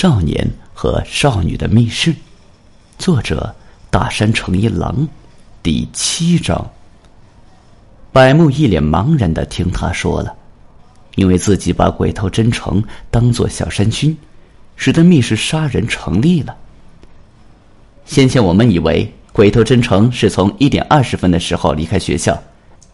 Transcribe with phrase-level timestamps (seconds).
[0.00, 2.14] 少年和少女的密室，
[2.96, 3.54] 作者
[3.90, 5.06] 大山诚一郎，
[5.62, 6.70] 第七章。
[8.10, 10.34] 百木一脸茫然的听他说了，
[11.16, 14.16] 因为自己把鬼头真诚当做小山君，
[14.74, 16.56] 使得密室杀人成立了。
[18.06, 22.42] 先前我们以为鬼头真诚是从一点二十分的时候离开学校，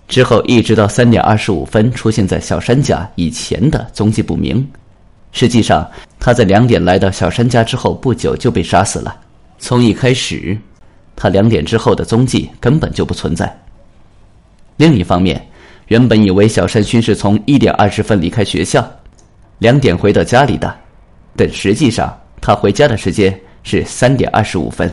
[0.08, 4.68] 之后一直到三点二十五分出现在小山家以前的踪迹不明。
[5.38, 5.86] 实际上，
[6.18, 9.14] 他在两点来到小山家之后不久就被杀死了。
[9.58, 10.56] 从一开始，
[11.14, 13.54] 他两点之后的踪迹根本就不存在。
[14.78, 15.46] 另一方面，
[15.88, 18.82] 原本以为小山勋是从一点二十分离开学校，
[19.58, 20.74] 两点回到家里的，
[21.36, 24.90] 但实际上他回家的时间是三点二十五分。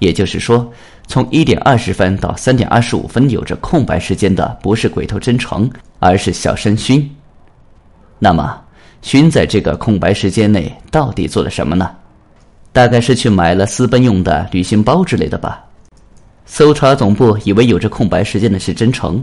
[0.00, 0.68] 也就是说，
[1.06, 7.08] 从一点二十分到三点二十五分有着空白时间的不是鬼头真诚，而是小山勋。
[8.18, 8.60] 那么。
[9.02, 11.90] 勋在这个空白时间内到底做了什么呢？
[12.72, 15.62] 大概是去买了私奔用的旅行包之类的吧。
[16.46, 19.22] 搜查总部以为有着空白时间的是真诚，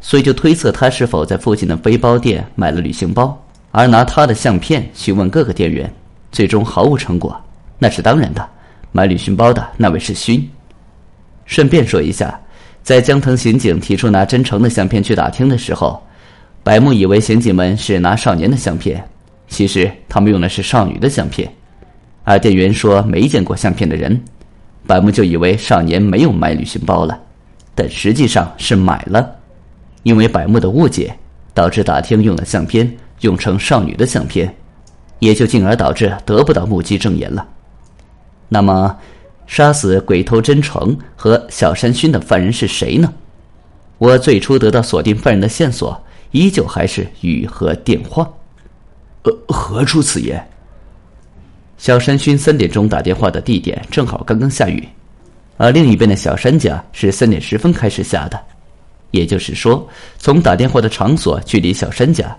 [0.00, 3.36] 所以就推测他是否在附近的背包店买了旅行包，
[3.70, 5.92] 而拿他的相片询问各个店员，
[6.30, 7.38] 最终毫无成果。
[7.78, 8.48] 那是当然的，
[8.92, 10.48] 买旅行包的那位是勋。
[11.46, 12.38] 顺便说一下，
[12.82, 16.00] 在江藤刑警提出拿真诚的相片去打听的时候，
[16.62, 19.02] 百木以为刑警们是拿少年的相片。
[19.54, 21.48] 其实他们用的是少女的相片，
[22.24, 24.20] 而店员说没见过相片的人，
[24.84, 27.16] 百木就以为少年没有买旅行包了，
[27.72, 29.36] 但实际上是买了。
[30.02, 31.16] 因为百木的误解，
[31.54, 34.52] 导致打听用的相片用成少女的相片，
[35.20, 37.46] 也就进而导致得不到目击证言了。
[38.48, 38.98] 那么，
[39.46, 43.12] 杀死鬼头真诚和小山勋的犯人是谁呢？
[43.98, 45.98] 我最初得到锁定犯人的线索，
[46.32, 48.28] 依旧还是雨和电话。
[49.24, 50.42] 呃，何出此言？
[51.76, 54.86] 小山勋三点钟打电话的地点正好刚刚下雨，
[55.56, 58.40] 而另一边的小山家是三点十分开始下的，
[59.10, 59.86] 也就是说，
[60.18, 62.34] 从打电话的场所距离小山家，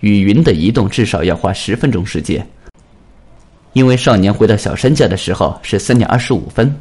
[0.00, 2.46] 雨云的移动至少要花十分钟时间。
[3.72, 6.72] 因为少年回到小山家的时候是三点二十五分，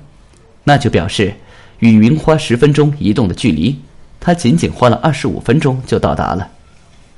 [0.63, 1.33] 那就表示
[1.79, 3.79] 雨云花十分钟移动的距离，
[4.19, 6.47] 他仅仅花了二十五分钟就到达了。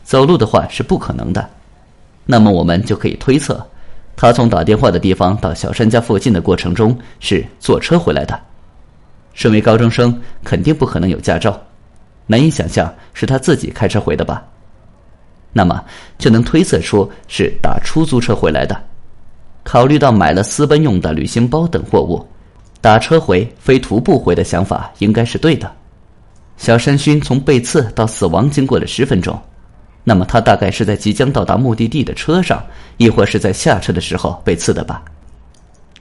[0.03, 1.49] 走路的话是不可能的。
[2.25, 3.65] 那么我们就可以推测，
[4.15, 8.39] 他从打电话的地方到小山家附近的过程中是坐车回来的。
[9.33, 11.59] 身为高中生，肯定不可能有驾照，
[12.25, 14.43] 难以想象是他自己开车回的吧？
[15.53, 15.83] 那么
[16.17, 18.75] 就能推测出是打出租车回来的。
[19.63, 22.25] 考虑到买了私奔用的旅行包等货物，
[22.81, 25.71] 打车回非徒步回的想法应该是对的。
[26.57, 29.37] 小山勋从被刺到死亡经过了十分钟。
[30.07, 32.63] 那么他大概是在即将到达目的地的车上，
[32.97, 35.03] 亦或是在下车的时候被刺的吧？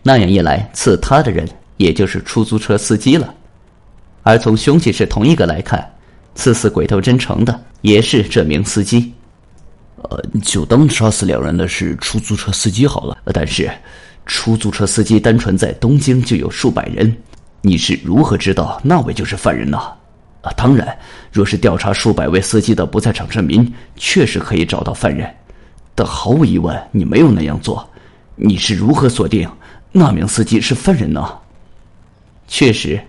[0.03, 1.49] 那样一来，刺他的人
[1.79, 3.35] 也就是出租车司机了。
[4.23, 5.91] 而从凶器是同一个来看，
[6.35, 9.11] 刺死鬼头真诚的也是这名司机。
[9.97, 13.17] 呃，就当杀死两人的是出租车司机好了。
[13.33, 13.71] 但是，
[14.27, 17.17] 出租车司机单纯在东京就有数百人，
[17.63, 19.81] 你是如何知道那位就是犯人呢？
[20.45, 20.97] 啊当然，
[21.33, 25.29] 若是调查数百位司机的不在场证明，确实可以找到犯人。
[25.95, 27.89] 但毫无疑问，你没有那样做。
[28.37, 29.49] 你是如何锁定
[29.91, 31.27] 那名司机是犯人呢？
[32.47, 33.01] 确实，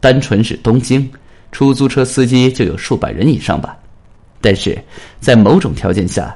[0.00, 1.10] 单纯是东京
[1.52, 3.76] 出租车司机就有数百人以上吧。
[4.40, 4.82] 但是
[5.20, 6.34] 在某种条件下，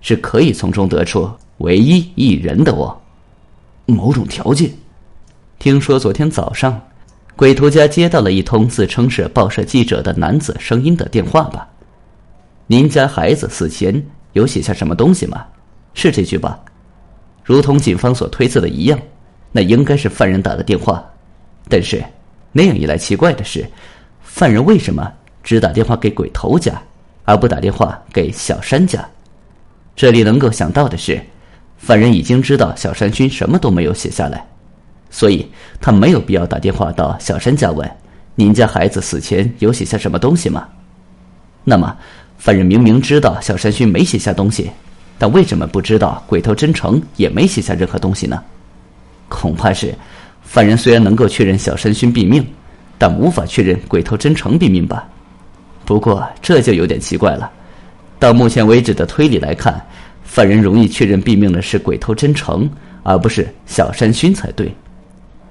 [0.00, 1.28] 是可以从中得出
[1.58, 2.96] 唯一一人的哦。
[3.86, 4.70] 某种条件，
[5.58, 6.80] 听说昨天早上。
[7.38, 11.68] 鬼头家接到了一通自称是报社记者的男子声音的电话吧？
[12.66, 15.46] 您家孩子死前有写下什么东西吗？
[15.94, 16.58] 是这句吧？
[17.44, 18.98] 如同警方所推测的一样，
[19.52, 21.08] 那应该是犯人打的电话。
[21.68, 22.02] 但是
[22.50, 23.64] 那样一来，奇怪的是，
[24.20, 25.08] 犯人为什么
[25.44, 26.82] 只打电话给鬼头家，
[27.24, 29.08] 而不打电话给小山家？
[29.94, 31.22] 这里能够想到的是，
[31.76, 34.44] 犯人已经知道小山君什么都没有写下来。
[35.10, 35.46] 所以
[35.80, 37.90] 他没有必要打电话到小山家问
[38.34, 40.68] ：“您家孩子死前有写下什么东西吗？”
[41.64, 41.96] 那么，
[42.38, 44.70] 犯人明明知道小山勋没写下东西，
[45.18, 48.42] 但为什么不知道鬼头真诚也没写下任何东西呢？
[49.28, 49.94] 恐怕是，
[50.42, 52.46] 犯人虽然能够确认小山勋毙命，
[52.96, 55.06] 但无法确认鬼头真诚毙命吧？
[55.84, 57.50] 不过这就有点奇怪了。
[58.18, 59.80] 到目前为止的推理来看，
[60.22, 62.68] 犯人容易确认毙命的是鬼头真诚，
[63.02, 64.74] 而不是小山勋才对。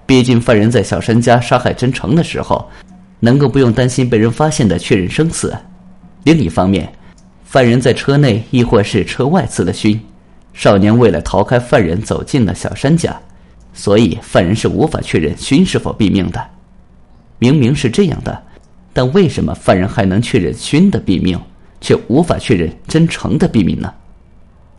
[0.07, 2.67] 毕竟，犯人在小山家杀害真诚的时候，
[3.19, 5.53] 能够不用担心被人发现的确认生死。
[6.23, 6.89] 另一方面，
[7.43, 9.99] 犯人在车内亦或是车外刺了勋，
[10.53, 13.19] 少年为了逃开犯人，走进了小山家，
[13.73, 16.41] 所以犯人是无法确认勋是否毙命的。
[17.37, 18.43] 明明是这样的，
[18.93, 21.37] 但为什么犯人还能确认勋的毙命，
[21.81, 23.93] 却无法确认真诚的毙命呢？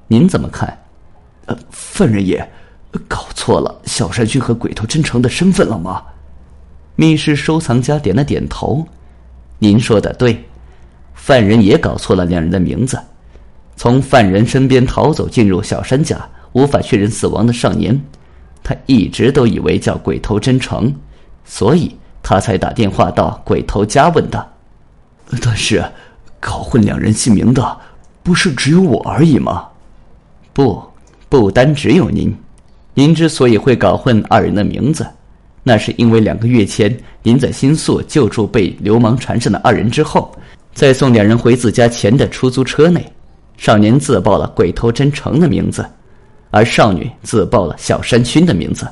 [0.06, 0.76] 您怎么看？
[1.44, 2.50] 呃，犯人也
[3.06, 6.02] 搞错了小山君和鬼头真诚的身份了吗？
[6.96, 8.86] 密室收藏家点了点头。
[9.58, 10.44] 您说的对，
[11.14, 12.98] 犯人也搞错了两人的名字。
[13.76, 18.00] 从犯人身边逃走进入小山家，无法确认死亡的少年，
[18.62, 20.92] 他一直都以为叫鬼头真诚，
[21.44, 24.48] 所以他才打电话到鬼头家问的。
[25.40, 25.84] 但是，
[26.40, 27.78] 搞混两人姓名的，
[28.22, 29.68] 不是只有我而已吗？
[30.52, 30.82] 不，
[31.28, 32.36] 不单只有您。
[32.98, 35.06] 您之所以会搞混二人的名字，
[35.62, 36.92] 那是因为两个月前
[37.22, 40.36] 您在新宿救助被流氓缠上的二人之后，
[40.74, 43.00] 在送两人回自家前的出租车内。
[43.56, 45.88] 少年自报了鬼头真诚的名字，
[46.50, 48.84] 而少女自报了小山薰的名字，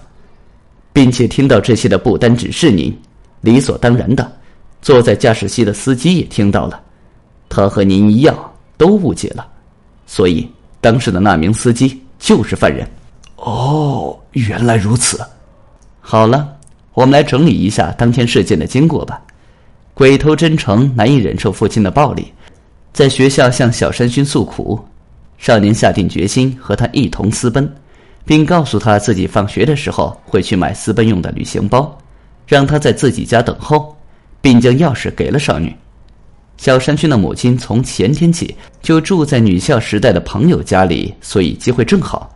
[0.93, 2.97] 并且听到这些的不单只是您，
[3.41, 4.31] 理所当然的，
[4.81, 6.81] 坐在驾驶席的司机也听到了，
[7.49, 8.37] 他和您一样
[8.77, 9.45] 都误解了，
[10.07, 10.49] 所以
[10.81, 12.89] 当时的那名司机就是犯人。
[13.37, 15.21] 哦，原来如此。
[16.01, 16.57] 好了，
[16.95, 19.21] 我们来整理一下当天事件的经过吧。
[19.95, 22.33] 鬼头真诚难以忍受父亲的暴力。
[22.93, 24.83] 在学校向小山薰诉苦，
[25.37, 27.71] 少年下定决心和他一同私奔，
[28.25, 31.97] 并告诉他自己放学的时候会去买私奔用的旅行包，
[32.47, 33.95] 让他在自己家等候，
[34.41, 35.75] 并将钥匙给了少女。
[36.57, 42.36] 小山薰的母亲从前天起就住在女校时代的朋友家里，所以机会正好。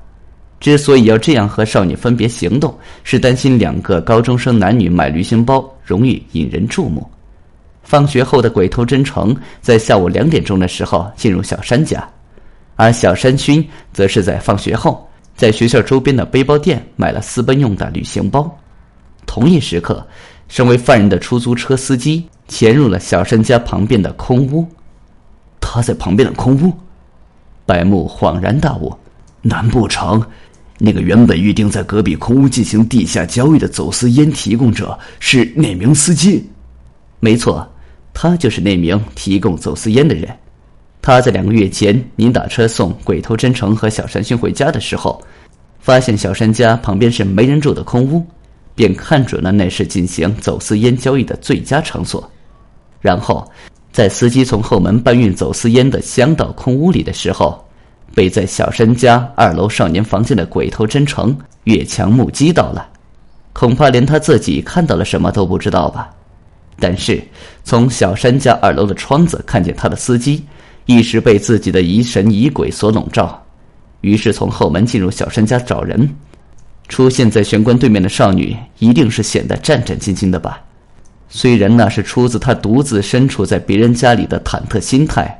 [0.60, 7.04] 之所以要这样和少女分别行动，是担心两个高中生男女买旅行包容易引人注目。
[7.82, 12.06] 放学后的鬼头真诚在下午两点钟的时候进入小山家，
[12.76, 18.54] 而小山薰则是在放学后在学校周边的背包店买了私奔用的旅行包。
[19.26, 20.06] 同一时刻，
[20.48, 24.66] 身为犯人的出租车司机潜入了小山家旁边的空屋。
[25.58, 26.72] 他在旁边的空屋，
[27.64, 28.94] 白木恍然大悟：
[29.40, 30.22] 难不成
[30.82, 36.42] 那个原本预定在隔壁空屋进行地下交易的走私烟提供者是那名司机？
[37.20, 37.70] 没错。
[38.12, 40.28] 他就是那名提供走私烟的人。
[41.00, 45.22] 他在两个月前，您打车送鬼头真诚和小山薰回家的时候，
[45.78, 48.26] 发现小山家旁边是没人住的空屋，
[48.74, 52.28] 便看准了那是进行走私烟交易的最佳场所。
[53.00, 53.48] 然后，
[53.92, 57.64] 在司机从后门搬运走私烟的箱到空屋里的时候，
[58.20, 61.34] 被在小山家二楼少年房间的鬼头真诚
[61.64, 62.86] 越墙目击到了。
[63.54, 66.10] 恐怕连他自己看到了什么都不知道吧。
[66.78, 67.18] 但是，
[67.64, 70.44] 从小山家二楼的窗子看见他的司机，
[70.84, 73.42] 一时被自己的疑神疑鬼所笼罩，
[74.02, 76.06] 于是从后门进入小山家找人。
[76.90, 80.60] 出现在玄关对面的少女，一定是显得战战兢兢的吧？
[81.30, 85.39] 虽然那是出自他独自身处在别人家里的忐忑心态，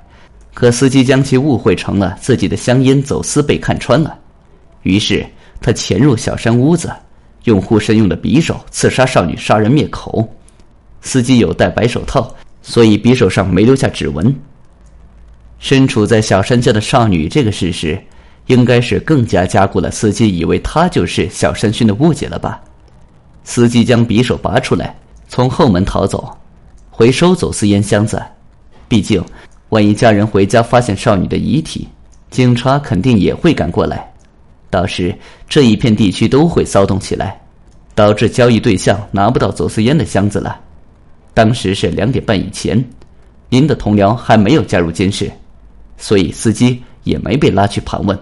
[0.52, 4.18] 可司机将其误会成了自己的香烟走私被看穿了，
[4.82, 5.24] 于是
[5.60, 6.92] 他潜入小山屋子，
[7.44, 10.28] 用护身用的匕首刺杀少女，杀人灭口。
[11.02, 14.34] 司机有戴白手套，所以匕首上没留下指纹。
[15.58, 17.98] 身处在小山家的少女，这个事实
[18.46, 22.60] 应该是更加加固了司机以为他就是小山薰的误解了吧？
[23.44, 24.94] 司机将匕首拔出来，
[25.28, 26.36] 从后门逃走，
[26.90, 28.22] 回收走私烟箱子。
[28.88, 29.24] 毕竟，
[29.70, 31.88] 万一家人回家发现少女的遗体，
[32.30, 34.12] 警察肯定也会赶过来，
[34.68, 35.16] 到时
[35.48, 37.40] 这一片地区都会骚动起来，
[37.94, 40.60] 导致交易对象拿不到走私烟的箱子了。
[41.32, 42.84] 当时是两点半以前，
[43.48, 45.30] 您的同僚还没有加入监视，
[45.96, 48.18] 所以司机也没被拉去盘问。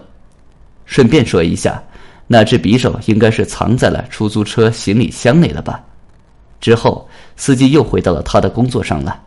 [0.85, 1.83] 顺便说一下，
[2.27, 5.83] 那只匕首应该是藏在了出租车行李箱内了吧？
[6.61, 9.19] 之后，司机又回到了他的工作上了。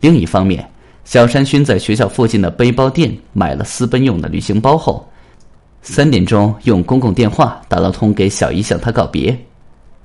[0.00, 0.68] 另一方面，
[1.04, 5.06] 小山薰在学校附近的背包店买了私奔用的旅行包后，
[5.82, 9.36] 三点钟用公共电话打了通给小姨向他告别，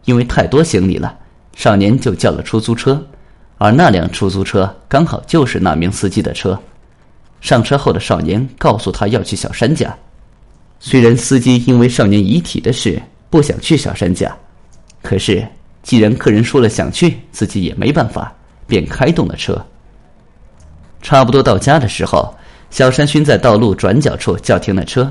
[0.05, 1.15] 因为太多行李了。
[1.55, 3.03] 少年就叫了出租车，
[3.57, 6.59] 而那辆出租车刚好就是那名司机的车。
[7.41, 9.95] 上车后的少年告诉他要去小山家，
[10.79, 14.35] 虽然司机因为少年遗体的事不想去小山家，
[15.03, 15.47] 可是
[15.83, 18.35] 既然客人说了想去，自己也没办法，
[18.65, 19.63] 便开动了车。
[21.07, 22.35] 差不多到家的时候，
[22.69, 25.09] 小山薰在道路转角处叫停了车，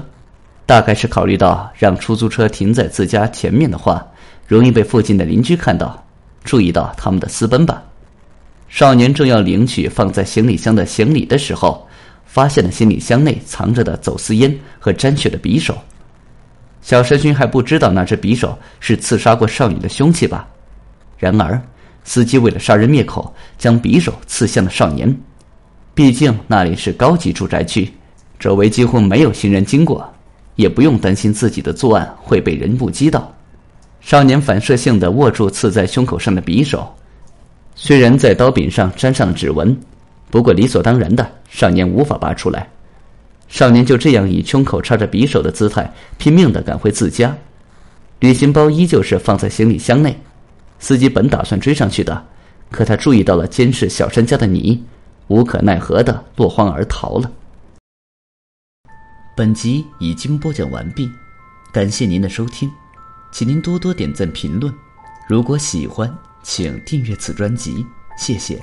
[0.67, 4.07] 大概是考虑到让出租车停在自家前面的话，
[4.47, 6.05] 容易被附近的邻居看到。
[6.45, 7.83] 注意到他们的私奔吧？
[8.69, 11.89] 少年正要领取放在行李箱的行李的时候，
[12.27, 15.75] 发现了行李箱内藏着的走私烟和沾血的匕首。
[16.83, 20.47] 小山勋还不知道那只匕首是刺杀过少女的凶器吧？
[21.17, 21.59] 然而，
[22.05, 25.19] 司机为了杀人灭口，将匕首刺向了少年。
[25.97, 27.91] 毕竟那里是高级住宅区，
[28.39, 30.07] 周围几乎没有行人经过，
[30.55, 33.35] 也不用担心自己的作案会被人目击到。
[34.03, 36.87] 少年反射性的握住刺在胸口上的匕首，
[37.75, 39.75] 虽然在刀柄上沾上了指纹，
[40.31, 42.69] 不过理所当然的，少年无法拔出来。
[43.49, 47.35] 少年就这样以胸口插着匕首的姿态，拼命的赶回自家。
[48.21, 50.15] 旅行包依旧是放在行李箱内。
[50.79, 52.23] 司机本打算追上去的，
[52.71, 54.85] 可他注意到了监视小山家的你。
[55.29, 57.31] 无可奈何的落荒而逃了。
[59.37, 61.11] 本集已经播讲完毕，
[61.73, 62.71] 感谢您的收听，
[63.33, 64.73] 请您多多点赞评论。
[65.29, 67.85] 如果喜欢，请订阅此专辑，
[68.17, 68.63] 谢谢。